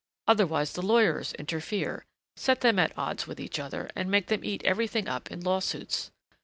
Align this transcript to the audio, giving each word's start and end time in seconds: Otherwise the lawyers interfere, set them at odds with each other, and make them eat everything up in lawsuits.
Otherwise 0.27 0.73
the 0.73 0.81
lawyers 0.81 1.31
interfere, 1.33 2.05
set 2.35 2.61
them 2.61 2.79
at 2.79 2.91
odds 2.97 3.27
with 3.27 3.39
each 3.39 3.59
other, 3.59 3.87
and 3.95 4.09
make 4.09 4.29
them 4.29 4.43
eat 4.43 4.63
everything 4.63 5.07
up 5.07 5.29
in 5.29 5.41
lawsuits. 5.41 6.09